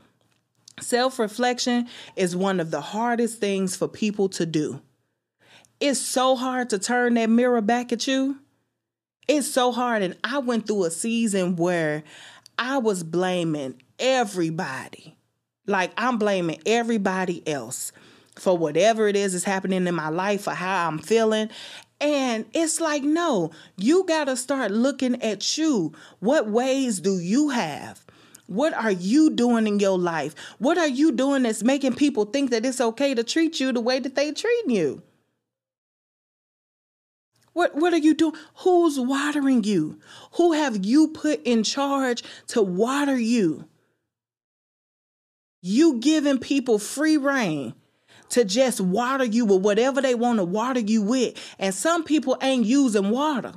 Self 0.80 1.20
reflection 1.20 1.88
is 2.16 2.36
one 2.36 2.60
of 2.60 2.72
the 2.72 2.82
hardest 2.82 3.40
things 3.40 3.76
for 3.76 3.88
people 3.88 4.30
to 4.30 4.46
do. 4.46 4.82
It's 5.80 6.00
so 6.00 6.36
hard 6.36 6.70
to 6.72 6.80
turn 6.80 7.14
that 7.16 7.30
mirror 7.30 7.62
back 7.62 7.92
at 7.92 8.08
you. 8.08 8.40
It's 9.28 9.48
so 9.48 9.72
hard. 9.72 10.02
And 10.02 10.18
I 10.24 10.40
went 10.40 10.68
through 10.68 10.86
a 10.86 10.92
season 10.92 11.56
where 11.56 12.04
I 12.58 12.78
was 12.80 13.04
blaming 13.04 13.82
everybody. 13.98 15.16
Like 15.68 15.92
I'm 15.98 16.18
blaming 16.18 16.62
everybody 16.66 17.48
else 17.48 17.92
for 18.36 18.58
whatever 18.58 19.08
it 19.08 19.16
is 19.16 19.34
that's 19.34 19.46
happening 19.46 19.86
in 19.88 19.96
my 19.96 20.10
life, 20.10 20.44
for 20.44 20.52
how 20.54 20.88
I'm 20.88 21.00
feeling. 21.00 21.50
And 22.02 22.46
it's 22.54 22.80
like, 22.80 23.04
no, 23.04 23.52
you 23.76 24.06
got 24.06 24.26
to 24.26 24.38
start 24.38 24.72
looking 24.72 25.22
at 25.22 25.58
you. 25.58 25.94
What 26.20 26.48
ways 26.48 27.02
do 27.02 27.20
you 27.20 27.50
have? 27.50 28.06
What 28.48 28.74
are 28.74 28.92
you 28.92 29.30
doing 29.30 29.68
in 29.68 29.80
your 29.80 30.00
life? 30.00 30.34
What 30.58 30.78
are 30.78 30.88
you 30.88 31.12
doing 31.12 31.44
that's 31.44 31.64
making 31.64 31.96
people 31.96 32.26
think 32.26 32.50
that 32.52 32.66
it's 32.66 32.82
okay 32.82 33.14
to 33.14 33.24
treat 33.24 33.60
you 33.60 33.72
the 33.72 33.82
way 33.82 34.00
that 34.00 34.16
they 34.16 34.32
treat 34.32 34.66
you? 34.68 35.04
What 37.54 37.76
what 37.76 37.94
are 37.94 37.98
you 37.98 38.14
doing? 38.14 38.36
Who's 38.60 39.00
watering 39.00 39.64
you? 39.64 40.00
Who 40.34 40.54
have 40.54 40.86
you 40.86 41.10
put 41.10 41.44
in 41.44 41.64
charge 41.64 42.24
to 42.48 42.62
water 42.62 43.18
you? 43.18 43.68
You 45.62 46.00
giving 46.00 46.40
people 46.40 46.80
free 46.80 47.18
reign 47.18 47.74
to 48.30 48.46
just 48.46 48.82
water 48.82 49.24
you 49.24 49.46
with 49.46 49.62
whatever 49.62 50.02
they 50.02 50.16
want 50.16 50.40
to 50.40 50.44
water 50.44 50.80
you 50.80 51.02
with. 51.02 51.36
And 51.60 51.74
some 51.74 52.04
people 52.04 52.38
ain't 52.42 52.66
using 52.66 53.10
water. 53.10 53.54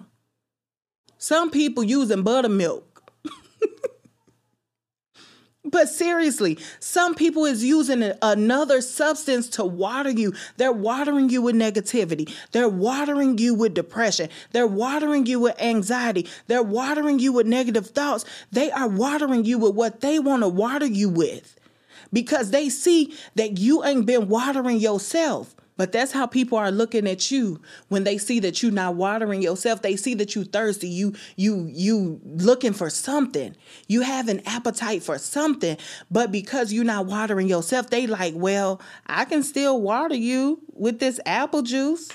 Some 1.19 1.51
people 1.51 1.85
using 1.85 2.23
buttermilk. 2.23 2.89
But 5.65 5.89
seriously, 5.89 6.59
some 6.81 7.15
people 7.15 7.45
is 7.45 7.65
using 7.65 8.13
another 8.21 8.81
substance 8.81 9.49
to 9.51 9.65
water 9.65 10.11
you. 10.11 10.35
They're 10.57 10.73
watering 10.73 11.31
you 11.31 11.41
with 11.41 11.55
negativity. 11.55 12.35
They're 12.51 12.69
watering 12.69 13.39
you 13.39 13.55
with 13.55 13.73
depression. 13.73 14.29
They're 14.51 14.67
watering 14.67 15.27
you 15.27 15.39
with 15.39 15.63
anxiety. 15.63 16.29
They're 16.49 16.65
watering 16.65 17.21
you 17.21 17.33
with 17.33 17.47
negative 17.47 17.87
thoughts. 17.87 18.25
They 18.51 18.73
are 18.73 18.89
watering 18.89 19.45
you 19.45 19.57
with 19.57 19.75
what 19.75 20.01
they 20.01 20.19
want 20.19 20.43
to 20.43 20.49
water 20.49 20.87
you 20.87 21.09
with 21.09 21.55
because 22.13 22.51
they 22.51 22.69
see 22.69 23.15
that 23.35 23.59
you 23.59 23.85
ain't 23.85 24.07
been 24.07 24.29
watering 24.29 24.79
yourself. 24.79 25.55
But 25.77 25.91
that's 25.91 26.13
how 26.13 26.27
people 26.27 26.59
are 26.59 26.71
looking 26.71 27.09
at 27.09 27.31
you 27.31 27.61
when 27.89 28.05
they 28.05 28.19
see 28.19 28.41
that 28.41 28.63
you're 28.63 28.71
not 28.71 28.95
watering 28.95 29.41
yourself. 29.41 29.81
They 29.81 29.97
see 29.97 30.15
that 30.15 30.37
you 30.37 30.45
thirsty. 30.45 30.89
You 30.89 31.15
you 31.37 31.69
you 31.73 32.21
looking 32.25 32.75
for 32.75 32.91
something. 32.91 33.57
You 33.89 34.03
have 34.03 34.29
an 34.29 34.43
appetite 34.47 35.03
for 35.03 35.19
something. 35.19 35.79
But 36.11 36.31
because 36.31 36.73
you're 36.73 36.85
not 36.85 37.07
watering 37.07 37.49
yourself, 37.49 37.89
they 37.89 38.07
like, 38.07 38.35
well, 38.37 38.81
I 39.07 39.25
can 39.25 39.43
still 39.43 39.81
water 39.81 40.15
you 40.15 40.61
with 40.75 40.99
this 40.99 41.19
apple 41.25 41.63
juice. 41.63 42.11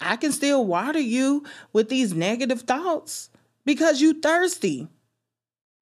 I 0.00 0.16
can 0.16 0.32
still 0.32 0.66
water 0.66 1.00
you 1.00 1.44
with 1.72 1.88
these 1.88 2.12
negative 2.12 2.62
thoughts 2.62 3.30
because 3.64 4.00
you 4.00 4.20
thirsty. 4.20 4.88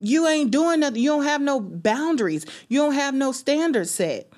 You 0.00 0.26
ain't 0.26 0.50
doing 0.50 0.80
nothing. 0.80 1.02
You 1.02 1.11
don't 1.11 1.25
have 1.25 1.42
no 1.42 1.61
boundaries. 1.61 2.47
You 2.69 2.80
don't 2.80 2.95
have 2.95 3.14
no 3.14 3.33
standards 3.33 3.90
set 3.90 4.33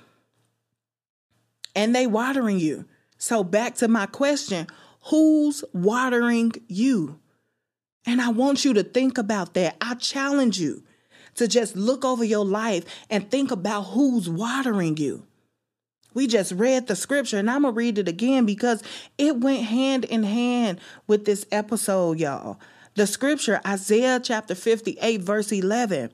and 1.74 1.94
they 1.94 2.06
watering 2.06 2.58
you. 2.58 2.86
So 3.18 3.44
back 3.44 3.76
to 3.76 3.88
my 3.88 4.06
question, 4.06 4.66
who's 5.06 5.64
watering 5.72 6.52
you? 6.68 7.20
And 8.06 8.20
I 8.20 8.30
want 8.30 8.64
you 8.64 8.74
to 8.74 8.82
think 8.82 9.18
about 9.18 9.54
that. 9.54 9.76
I 9.80 9.94
challenge 9.94 10.58
you 10.58 10.82
to 11.36 11.46
just 11.46 11.76
look 11.76 12.04
over 12.04 12.24
your 12.24 12.44
life 12.44 12.84
and 13.08 13.30
think 13.30 13.50
about 13.50 13.82
who's 13.82 14.28
watering 14.28 14.96
you. 14.96 15.26
We 16.14 16.26
just 16.26 16.52
read 16.52 16.88
the 16.88 16.96
scripture 16.96 17.38
and 17.38 17.50
I'm 17.50 17.62
going 17.62 17.72
to 17.72 17.78
read 17.78 17.98
it 17.98 18.08
again 18.08 18.44
because 18.44 18.82
it 19.16 19.38
went 19.38 19.64
hand 19.64 20.04
in 20.04 20.24
hand 20.24 20.78
with 21.06 21.24
this 21.24 21.46
episode, 21.50 22.18
y'all. 22.18 22.60
The 22.94 23.06
scripture, 23.06 23.58
Isaiah 23.66 24.20
chapter 24.22 24.54
58, 24.54 25.22
verse 25.22 25.50
11. 25.50 26.10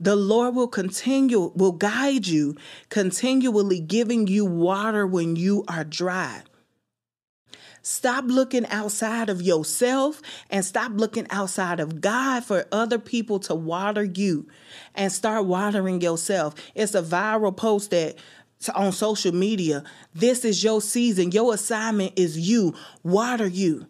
The 0.00 0.16
Lord 0.16 0.56
will 0.56 0.66
continue, 0.66 1.52
will 1.54 1.72
guide 1.72 2.26
you, 2.26 2.56
continually 2.88 3.78
giving 3.78 4.26
you 4.26 4.44
water 4.44 5.06
when 5.06 5.36
you 5.36 5.64
are 5.68 5.84
dry. 5.84 6.42
Stop 7.82 8.24
looking 8.26 8.66
outside 8.66 9.30
of 9.30 9.40
yourself 9.40 10.20
and 10.50 10.64
stop 10.64 10.92
looking 10.94 11.28
outside 11.30 11.78
of 11.78 12.00
God 12.00 12.44
for 12.44 12.66
other 12.72 12.98
people 12.98 13.38
to 13.40 13.54
water 13.54 14.02
you 14.02 14.48
and 14.96 15.12
start 15.12 15.46
watering 15.46 16.00
yourself. 16.00 16.54
It's 16.74 16.94
a 16.94 17.02
viral 17.02 17.56
post 17.56 17.92
that 17.92 18.16
on 18.74 18.92
social 18.92 19.32
media. 19.32 19.84
This 20.12 20.44
is 20.44 20.62
your 20.64 20.80
season. 20.80 21.30
Your 21.30 21.54
assignment 21.54 22.18
is 22.18 22.36
you. 22.36 22.74
Water 23.04 23.46
you. 23.46 23.86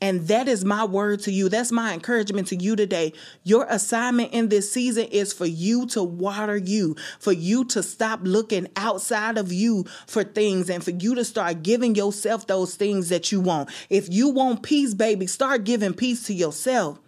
And 0.00 0.26
that 0.28 0.48
is 0.48 0.64
my 0.64 0.84
word 0.84 1.20
to 1.20 1.32
you. 1.32 1.48
That's 1.48 1.72
my 1.72 1.94
encouragement 1.94 2.48
to 2.48 2.56
you 2.56 2.76
today. 2.76 3.12
Your 3.42 3.64
assignment 3.70 4.32
in 4.32 4.48
this 4.48 4.70
season 4.70 5.06
is 5.06 5.32
for 5.32 5.46
you 5.46 5.86
to 5.88 6.02
water 6.02 6.56
you, 6.56 6.96
for 7.20 7.32
you 7.32 7.64
to 7.66 7.82
stop 7.82 8.20
looking 8.22 8.68
outside 8.76 9.38
of 9.38 9.52
you 9.52 9.84
for 10.06 10.24
things 10.24 10.68
and 10.68 10.84
for 10.84 10.90
you 10.90 11.14
to 11.14 11.24
start 11.24 11.62
giving 11.62 11.94
yourself 11.94 12.46
those 12.46 12.74
things 12.74 13.08
that 13.08 13.30
you 13.32 13.40
want. 13.40 13.70
If 13.88 14.12
you 14.12 14.28
want 14.28 14.62
peace, 14.62 14.94
baby, 14.94 15.26
start 15.26 15.64
giving 15.64 15.94
peace 15.94 16.26
to 16.26 16.34
yourself. 16.34 16.98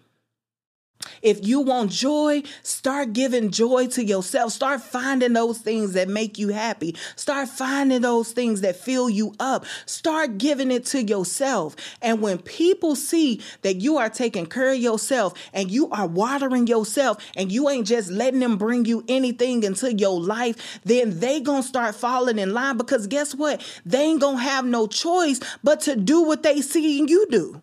If 1.23 1.47
you 1.47 1.61
want 1.61 1.91
joy, 1.91 2.43
start 2.63 3.13
giving 3.13 3.51
joy 3.51 3.89
to 3.89 4.05
yourself. 4.05 4.53
Start 4.53 4.83
finding 4.83 5.33
those 5.33 5.59
things 5.59 5.95
that 5.95 6.09
make 6.09 6.39
you 6.39 6.49
happy. 6.49 6.97
Start 7.17 7.49
finding 7.49 8.03
those 8.03 8.33
things 8.33 8.61
that 8.61 8.77
fill 8.77 9.09
you 9.09 9.35
up. 9.41 9.65
Start 9.87 10.39
giving 10.39 10.71
it 10.71 10.85
to 10.87 11.03
yourself. 11.03 11.77
And 12.03 12.21
when 12.21 12.39
people 12.39 12.97
see 12.97 13.41
that 13.63 13.77
you 13.77 13.99
are 13.99 14.11
taking 14.11 14.47
care 14.47 14.73
of 14.73 14.79
yourself 14.79 15.35
and 15.53 15.71
you 15.71 15.91
are 15.91 16.07
watering 16.07 16.67
yourself 16.67 17.19
and 17.37 17.51
you 17.51 17.69
ain't 17.69 17.87
just 17.87 18.11
letting 18.11 18.41
them 18.41 18.57
bring 18.57 18.85
you 18.85 19.05
anything 19.09 19.63
into 19.63 19.95
your 19.95 20.21
life, 20.21 20.81
then 20.85 21.21
they 21.21 21.41
to 21.41 21.63
start 21.63 21.95
falling 21.95 22.39
in 22.39 22.53
line 22.53 22.77
because 22.77 23.07
guess 23.07 23.35
what? 23.35 23.63
They 23.85 24.03
ain't 24.03 24.21
to 24.21 24.37
have 24.37 24.65
no 24.65 24.87
choice 24.87 25.41
but 25.63 25.81
to 25.83 25.97
do 25.97 26.23
what 26.23 26.43
they 26.43 26.61
see 26.61 26.99
you 26.99 27.27
do 27.31 27.63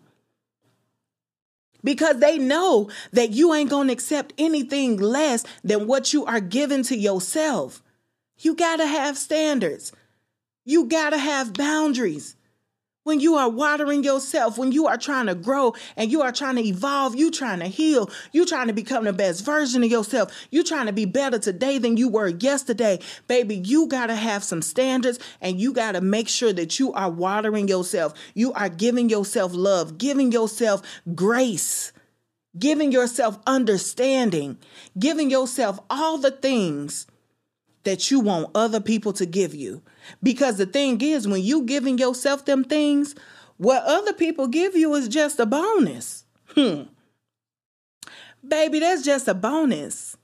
because 1.83 2.19
they 2.19 2.37
know 2.37 2.89
that 3.11 3.31
you 3.31 3.53
ain't 3.53 3.69
going 3.69 3.87
to 3.87 3.93
accept 3.93 4.33
anything 4.37 4.97
less 4.97 5.43
than 5.63 5.87
what 5.87 6.13
you 6.13 6.25
are 6.25 6.39
giving 6.39 6.83
to 6.83 6.95
yourself. 6.95 7.81
You 8.39 8.55
got 8.55 8.77
to 8.77 8.87
have 8.87 9.17
standards. 9.17 9.91
You 10.65 10.85
got 10.85 11.11
to 11.11 11.17
have 11.17 11.53
boundaries. 11.53 12.35
When 13.03 13.19
you 13.19 13.35
are 13.35 13.49
watering 13.49 14.03
yourself, 14.03 14.57
when 14.57 14.71
you 14.71 14.87
are 14.87 14.97
trying 14.97 15.27
to 15.27 15.35
grow 15.35 15.73
and 15.97 16.11
you 16.11 16.21
are 16.21 16.31
trying 16.31 16.55
to 16.55 16.63
evolve, 16.63 17.15
you 17.15 17.31
trying 17.31 17.59
to 17.59 17.67
heal, 17.67 18.09
you 18.31 18.45
trying 18.45 18.67
to 18.67 18.73
become 18.73 19.03
the 19.03 19.13
best 19.13 19.45
version 19.45 19.83
of 19.83 19.91
yourself, 19.91 20.31
you 20.51 20.63
trying 20.63 20.85
to 20.85 20.93
be 20.93 21.05
better 21.05 21.37
today 21.37 21.77
than 21.77 21.97
you 21.97 22.07
were 22.07 22.29
yesterday, 22.29 22.99
baby, 23.27 23.55
you 23.55 23.87
got 23.87 24.07
to 24.07 24.15
have 24.15 24.43
some 24.43 24.61
standards 24.61 25.19
and 25.41 25.59
you 25.59 25.73
got 25.73 25.93
to 25.93 26.01
make 26.01 26.29
sure 26.29 26.53
that 26.53 26.79
you 26.79 26.93
are 26.93 27.09
watering 27.09 27.67
yourself. 27.67 28.13
You 28.33 28.53
are 28.53 28.69
giving 28.69 29.09
yourself 29.09 29.53
love, 29.53 29.97
giving 29.97 30.31
yourself 30.31 30.81
grace, 31.13 31.91
giving 32.57 32.91
yourself 32.91 33.37
understanding, 33.45 34.57
giving 34.97 35.29
yourself 35.29 35.79
all 35.89 36.17
the 36.17 36.31
things 36.31 37.05
that 37.83 38.09
you 38.09 38.21
want 38.21 38.49
other 38.55 38.79
people 38.79 39.11
to 39.13 39.25
give 39.25 39.53
you. 39.53 39.81
Because 40.21 40.57
the 40.57 40.65
thing 40.65 41.01
is, 41.01 41.27
when 41.27 41.41
you 41.41 41.63
giving 41.63 41.97
yourself 41.97 42.45
them 42.45 42.63
things, 42.63 43.15
what 43.57 43.83
other 43.83 44.13
people 44.13 44.47
give 44.47 44.75
you 44.75 44.93
is 44.95 45.07
just 45.07 45.39
a 45.39 45.45
bonus. 45.45 46.25
Hmm. 46.49 46.83
Baby, 48.45 48.79
that's 48.79 49.03
just 49.03 49.27
a 49.27 49.33
bonus. 49.33 50.17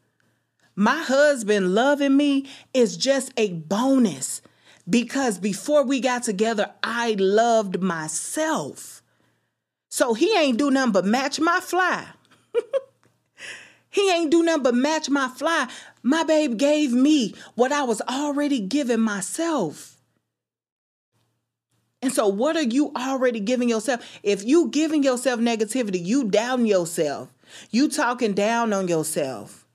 My 0.75 1.01
husband 1.01 1.73
loving 1.73 2.15
me 2.15 2.47
is 2.73 2.97
just 2.97 3.31
a 3.37 3.53
bonus 3.53 4.41
because 4.89 5.37
before 5.37 5.83
we 5.83 5.99
got 5.99 6.23
together, 6.23 6.73
I 6.83 7.15
loved 7.19 7.81
myself. 7.81 9.01
So 9.89 10.13
he 10.13 10.35
ain't 10.37 10.57
do 10.57 10.71
nothing 10.71 10.91
but 10.91 11.05
match 11.05 11.39
my 11.39 11.59
fly. 11.59 12.07
he 13.89 14.11
ain't 14.11 14.31
do 14.31 14.43
nothing 14.43 14.63
but 14.63 14.75
match 14.75 15.09
my 15.09 15.27
fly. 15.27 15.67
My 16.03 16.23
babe 16.23 16.57
gave 16.57 16.93
me 16.93 17.33
what 17.55 17.71
I 17.71 17.83
was 17.83 18.01
already 18.01 18.59
giving 18.59 18.99
myself. 18.99 19.97
And 22.01 22.13
so, 22.13 22.27
what 22.27 22.55
are 22.55 22.63
you 22.63 22.91
already 22.95 23.39
giving 23.39 23.67
yourself? 23.67 24.19
If 24.23 24.45
you 24.45 24.69
giving 24.69 25.03
yourself 25.03 25.39
negativity, 25.39 26.03
you 26.03 26.23
down 26.25 26.65
yourself, 26.65 27.29
you 27.71 27.89
talking 27.89 28.33
down 28.33 28.71
on 28.71 28.87
yourself, 28.87 29.67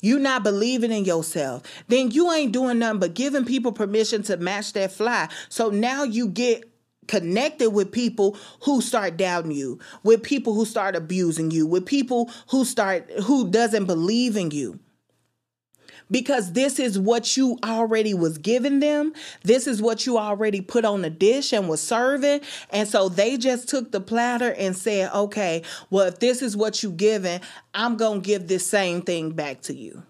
you 0.00 0.18
not 0.18 0.42
believing 0.44 0.92
in 0.92 1.04
yourself, 1.04 1.62
then 1.88 2.10
you 2.10 2.32
ain't 2.32 2.52
doing 2.52 2.78
nothing 2.78 3.00
but 3.00 3.14
giving 3.14 3.44
people 3.44 3.72
permission 3.72 4.22
to 4.24 4.38
match 4.38 4.72
that 4.74 4.92
fly. 4.92 5.28
So 5.50 5.68
now 5.68 6.04
you 6.04 6.28
get 6.28 6.67
connected 7.08 7.70
with 7.70 7.90
people 7.90 8.36
who 8.62 8.80
start 8.80 9.16
doubting 9.16 9.50
you, 9.50 9.78
with 10.04 10.22
people 10.22 10.54
who 10.54 10.64
start 10.64 10.94
abusing 10.94 11.50
you, 11.50 11.66
with 11.66 11.84
people 11.84 12.30
who 12.50 12.64
start 12.64 13.10
who 13.24 13.50
doesn't 13.50 13.86
believe 13.86 14.36
in 14.36 14.50
you 14.50 14.78
because 16.10 16.52
this 16.52 16.78
is 16.78 16.98
what 16.98 17.36
you 17.36 17.58
already 17.64 18.14
was 18.14 18.38
giving 18.38 18.80
them. 18.80 19.12
This 19.42 19.66
is 19.66 19.82
what 19.82 20.06
you 20.06 20.18
already 20.18 20.60
put 20.60 20.84
on 20.84 21.02
the 21.02 21.10
dish 21.10 21.52
and 21.52 21.68
was 21.68 21.82
serving. 21.82 22.40
And 22.70 22.88
so 22.88 23.08
they 23.08 23.36
just 23.36 23.68
took 23.68 23.92
the 23.92 24.00
platter 24.00 24.52
and 24.54 24.76
said, 24.76 25.12
okay, 25.12 25.62
well, 25.90 26.06
if 26.06 26.18
this 26.18 26.42
is 26.42 26.56
what 26.56 26.82
you 26.82 26.90
giving, 26.90 27.40
I'm 27.74 27.96
going 27.96 28.22
to 28.22 28.26
give 28.26 28.48
this 28.48 28.66
same 28.66 29.02
thing 29.02 29.30
back 29.30 29.62
to 29.62 29.74
you. 29.74 30.02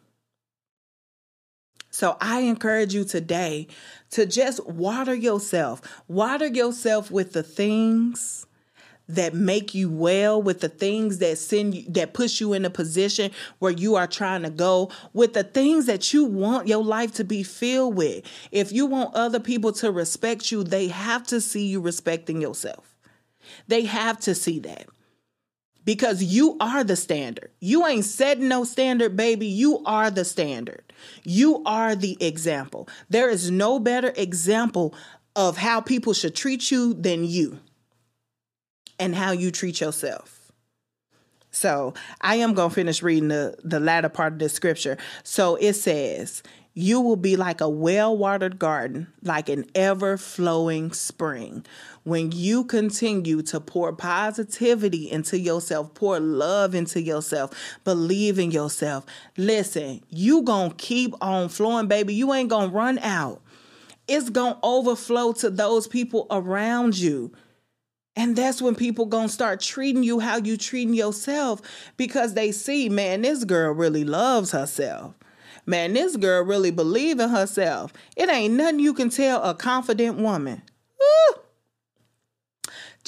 So 1.98 2.16
I 2.20 2.42
encourage 2.42 2.94
you 2.94 3.02
today 3.02 3.66
to 4.10 4.24
just 4.24 4.64
water 4.68 5.16
yourself. 5.16 5.82
Water 6.06 6.46
yourself 6.46 7.10
with 7.10 7.32
the 7.32 7.42
things 7.42 8.46
that 9.08 9.34
make 9.34 9.74
you 9.74 9.90
well 9.90 10.40
with 10.40 10.60
the 10.60 10.68
things 10.68 11.18
that 11.18 11.38
send 11.38 11.74
you 11.74 11.84
that 11.88 12.12
push 12.12 12.40
you 12.40 12.52
in 12.52 12.64
a 12.64 12.70
position 12.70 13.32
where 13.58 13.72
you 13.72 13.96
are 13.96 14.06
trying 14.06 14.42
to 14.42 14.50
go 14.50 14.92
with 15.12 15.32
the 15.32 15.42
things 15.42 15.86
that 15.86 16.12
you 16.12 16.24
want 16.24 16.68
your 16.68 16.84
life 16.84 17.14
to 17.14 17.24
be 17.24 17.42
filled 17.42 17.96
with 17.96 18.22
if 18.52 18.70
you 18.70 18.84
want 18.84 19.12
other 19.14 19.40
people 19.40 19.72
to 19.72 19.90
respect 19.90 20.52
you 20.52 20.62
they 20.62 20.88
have 20.88 21.26
to 21.26 21.40
see 21.40 21.66
you 21.66 21.80
respecting 21.80 22.38
yourself 22.42 22.94
they 23.66 23.86
have 23.86 24.20
to 24.20 24.34
see 24.34 24.58
that 24.58 24.86
because 25.88 26.22
you 26.22 26.54
are 26.60 26.84
the 26.84 26.96
standard. 26.96 27.50
You 27.60 27.86
ain't 27.86 28.04
setting 28.04 28.46
no 28.46 28.64
standard, 28.64 29.16
baby. 29.16 29.46
You 29.46 29.82
are 29.86 30.10
the 30.10 30.22
standard. 30.22 30.82
You 31.24 31.62
are 31.64 31.94
the 31.94 32.16
example. 32.20 32.88
There 33.08 33.28
is 33.28 33.50
no 33.50 33.78
better 33.78 34.12
example 34.16 34.94
of 35.36 35.56
how 35.56 35.80
people 35.80 36.12
should 36.12 36.34
treat 36.34 36.70
you 36.70 36.94
than 36.94 37.24
you 37.24 37.60
and 38.98 39.14
how 39.14 39.32
you 39.32 39.50
treat 39.50 39.80
yourself. 39.80 40.38
So 41.50 41.94
I 42.20 42.36
am 42.36 42.54
going 42.54 42.70
to 42.70 42.74
finish 42.74 43.02
reading 43.02 43.28
the, 43.28 43.56
the 43.64 43.80
latter 43.80 44.08
part 44.08 44.34
of 44.34 44.38
the 44.38 44.48
scripture. 44.48 44.98
So 45.22 45.56
it 45.56 45.74
says, 45.74 46.42
You 46.74 47.00
will 47.00 47.16
be 47.16 47.36
like 47.36 47.60
a 47.60 47.68
well 47.68 48.16
watered 48.16 48.58
garden, 48.58 49.08
like 49.22 49.48
an 49.48 49.64
ever 49.74 50.16
flowing 50.16 50.92
spring. 50.92 51.64
When 52.08 52.32
you 52.32 52.64
continue 52.64 53.42
to 53.42 53.60
pour 53.60 53.92
positivity 53.92 55.10
into 55.10 55.38
yourself, 55.38 55.92
pour 55.92 56.18
love 56.18 56.74
into 56.74 57.02
yourself, 57.02 57.50
believe 57.84 58.38
in 58.38 58.50
yourself. 58.50 59.04
Listen, 59.36 60.02
you 60.08 60.40
going 60.40 60.70
to 60.70 60.76
keep 60.76 61.14
on 61.20 61.50
flowing, 61.50 61.86
baby. 61.86 62.14
You 62.14 62.32
ain't 62.32 62.48
going 62.48 62.70
to 62.70 62.74
run 62.74 62.98
out. 63.00 63.42
It's 64.06 64.30
going 64.30 64.54
to 64.54 64.60
overflow 64.62 65.34
to 65.34 65.50
those 65.50 65.86
people 65.86 66.26
around 66.30 66.96
you. 66.96 67.30
And 68.16 68.34
that's 68.34 68.62
when 68.62 68.74
people 68.74 69.06
gonna 69.06 69.28
start 69.28 69.60
treating 69.60 70.02
you 70.02 70.18
how 70.18 70.38
you 70.38 70.56
treating 70.56 70.92
yourself 70.94 71.62
because 71.96 72.34
they 72.34 72.50
see, 72.50 72.88
man, 72.88 73.22
this 73.22 73.44
girl 73.44 73.72
really 73.72 74.02
loves 74.02 74.50
herself. 74.50 75.14
Man, 75.66 75.92
this 75.92 76.16
girl 76.16 76.42
really 76.42 76.72
believe 76.72 77.20
in 77.20 77.28
herself. 77.28 77.92
It 78.16 78.28
ain't 78.28 78.54
nothing 78.54 78.80
you 78.80 78.92
can 78.92 79.10
tell 79.10 79.40
a 79.44 79.54
confident 79.54 80.16
woman. 80.16 80.62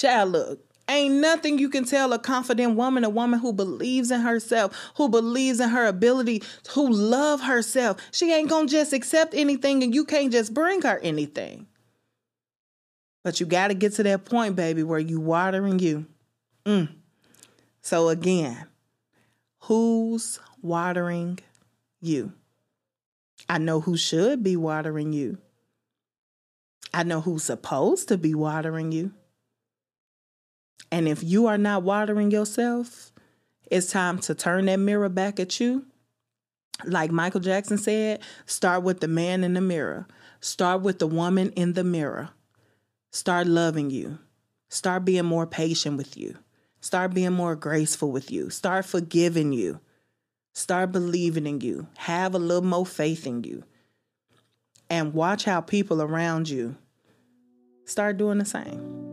Child, 0.00 0.32
look, 0.32 0.64
ain't 0.88 1.16
nothing 1.16 1.58
you 1.58 1.68
can 1.68 1.84
tell 1.84 2.14
a 2.14 2.18
confident 2.18 2.74
woman, 2.74 3.04
a 3.04 3.10
woman 3.10 3.38
who 3.38 3.52
believes 3.52 4.10
in 4.10 4.22
herself, 4.22 4.74
who 4.96 5.10
believes 5.10 5.60
in 5.60 5.68
her 5.68 5.84
ability, 5.84 6.42
who 6.70 6.88
love 6.88 7.42
herself. 7.42 7.98
She 8.10 8.32
ain't 8.32 8.48
gonna 8.48 8.66
just 8.66 8.94
accept 8.94 9.34
anything 9.34 9.82
and 9.82 9.94
you 9.94 10.06
can't 10.06 10.32
just 10.32 10.54
bring 10.54 10.80
her 10.80 10.98
anything. 11.00 11.66
But 13.22 13.40
you 13.40 13.46
got 13.46 13.68
to 13.68 13.74
get 13.74 13.92
to 13.96 14.02
that 14.04 14.24
point, 14.24 14.56
baby, 14.56 14.82
where 14.82 14.98
you 14.98 15.20
watering 15.20 15.78
you. 15.80 16.06
Mm. 16.64 16.88
So 17.82 18.08
again, 18.08 18.68
who's 19.58 20.40
watering 20.62 21.40
you? 22.00 22.32
I 23.50 23.58
know 23.58 23.80
who 23.82 23.98
should 23.98 24.42
be 24.42 24.56
watering 24.56 25.12
you. 25.12 25.36
I 26.94 27.02
know 27.02 27.20
who's 27.20 27.44
supposed 27.44 28.08
to 28.08 28.16
be 28.16 28.34
watering 28.34 28.92
you. 28.92 29.12
And 30.92 31.06
if 31.06 31.22
you 31.22 31.46
are 31.46 31.58
not 31.58 31.82
watering 31.82 32.30
yourself, 32.30 33.12
it's 33.70 33.90
time 33.90 34.18
to 34.20 34.34
turn 34.34 34.66
that 34.66 34.78
mirror 34.78 35.08
back 35.08 35.38
at 35.38 35.60
you. 35.60 35.86
Like 36.84 37.10
Michael 37.10 37.40
Jackson 37.40 37.78
said, 37.78 38.20
start 38.46 38.82
with 38.82 39.00
the 39.00 39.08
man 39.08 39.44
in 39.44 39.54
the 39.54 39.60
mirror. 39.60 40.06
Start 40.40 40.82
with 40.82 40.98
the 40.98 41.06
woman 41.06 41.50
in 41.50 41.74
the 41.74 41.84
mirror. 41.84 42.30
Start 43.10 43.46
loving 43.46 43.90
you. 43.90 44.18
Start 44.68 45.04
being 45.04 45.26
more 45.26 45.46
patient 45.46 45.96
with 45.96 46.16
you. 46.16 46.38
Start 46.80 47.12
being 47.12 47.32
more 47.32 47.54
graceful 47.54 48.10
with 48.10 48.30
you. 48.30 48.50
Start 48.50 48.86
forgiving 48.86 49.52
you. 49.52 49.80
Start 50.54 50.92
believing 50.92 51.46
in 51.46 51.60
you. 51.60 51.88
Have 51.98 52.34
a 52.34 52.38
little 52.38 52.64
more 52.64 52.86
faith 52.86 53.26
in 53.26 53.44
you. 53.44 53.64
And 54.88 55.12
watch 55.12 55.44
how 55.44 55.60
people 55.60 56.02
around 56.02 56.48
you 56.48 56.76
start 57.84 58.16
doing 58.16 58.38
the 58.38 58.44
same. 58.44 59.09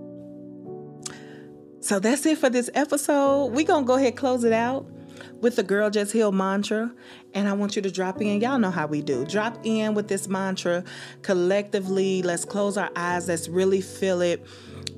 So 1.87 1.99
that's 1.99 2.25
it 2.25 2.37
for 2.37 2.49
this 2.49 2.69
episode. 2.73 3.53
We're 3.53 3.65
going 3.65 3.85
to 3.85 3.87
go 3.87 3.95
ahead 3.95 4.17
close 4.17 4.43
it 4.43 4.51
out 4.51 4.85
with 5.39 5.55
the 5.55 5.63
Girl 5.63 5.89
Just 5.89 6.11
Heal 6.11 6.33
mantra. 6.33 6.93
And 7.33 7.47
I 7.47 7.53
want 7.53 7.77
you 7.77 7.81
to 7.81 7.89
drop 7.89 8.21
in. 8.21 8.41
Y'all 8.41 8.59
know 8.59 8.71
how 8.71 8.87
we 8.87 9.01
do. 9.01 9.23
Drop 9.23 9.57
in 9.63 9.93
with 9.93 10.09
this 10.09 10.27
mantra 10.27 10.83
collectively. 11.21 12.23
Let's 12.23 12.43
close 12.43 12.75
our 12.75 12.89
eyes. 12.97 13.29
Let's 13.29 13.47
really 13.47 13.79
feel 13.79 14.19
it. 14.19 14.45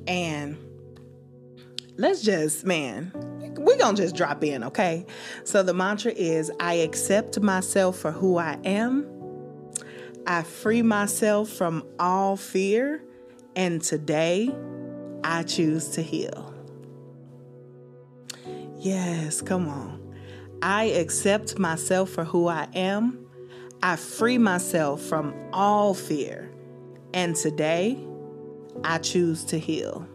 And 0.08 0.58
let's 1.97 2.23
just, 2.23 2.65
man, 2.65 3.12
we're 3.60 3.78
going 3.78 3.95
to 3.95 4.02
just 4.02 4.15
drop 4.15 4.43
in, 4.43 4.63
okay? 4.63 5.06
So 5.43 5.62
the 5.62 5.75
mantra 5.75 6.12
is 6.13 6.52
I 6.60 6.73
accept 6.73 7.39
myself 7.39 7.99
for 7.99 8.12
who 8.12 8.39
I 8.39 8.58
am. 8.63 9.06
I 10.25 10.41
free 10.41 10.82
myself 10.82 11.49
from 11.49 11.86
all 11.99 12.36
fear. 12.36 13.04
And 13.56 13.80
today, 13.80 14.49
I 15.23 15.43
choose 15.43 15.89
to 15.89 16.02
heal. 16.02 16.56
Yes, 18.79 19.41
come 19.41 19.67
on. 19.67 19.99
I 20.61 20.85
accept 20.85 21.59
myself 21.59 22.09
for 22.09 22.23
who 22.23 22.47
I 22.47 22.67
am. 22.73 23.25
I 23.83 23.97
free 23.97 24.37
myself 24.37 25.01
from 25.01 25.33
all 25.51 25.93
fear. 25.93 26.51
And 27.13 27.35
today, 27.35 27.97
I 28.83 28.99
choose 28.99 29.43
to 29.45 29.59
heal. 29.59 30.07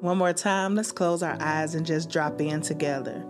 One 0.00 0.18
more 0.18 0.32
time, 0.32 0.76
let's 0.76 0.92
close 0.92 1.24
our 1.24 1.36
eyes 1.40 1.74
and 1.74 1.84
just 1.84 2.08
drop 2.08 2.40
in 2.40 2.60
together. 2.60 3.24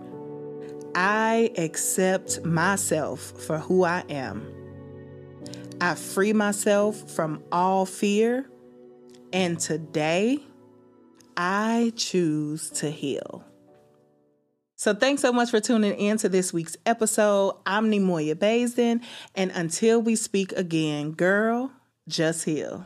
I 0.93 1.51
accept 1.57 2.43
myself 2.45 3.21
for 3.45 3.57
who 3.57 3.85
I 3.85 4.03
am. 4.09 4.53
I 5.81 5.95
free 5.95 6.33
myself 6.33 7.09
from 7.09 7.43
all 7.51 7.87
fear. 7.87 8.49
And 9.33 9.59
today, 9.59 10.46
I 11.37 11.93
choose 11.95 12.71
to 12.71 12.89
heal. 12.89 13.43
So, 14.75 14.93
thanks 14.93 15.21
so 15.21 15.31
much 15.31 15.51
for 15.51 15.59
tuning 15.59 15.93
in 15.93 16.17
to 16.17 16.29
this 16.29 16.51
week's 16.51 16.75
episode. 16.85 17.55
I'm 17.65 17.91
Neimoya 17.91 18.35
Baisden, 18.35 19.03
and 19.35 19.51
until 19.51 20.01
we 20.01 20.15
speak 20.15 20.51
again, 20.53 21.11
girl, 21.11 21.71
just 22.07 22.43
heal. 22.43 22.85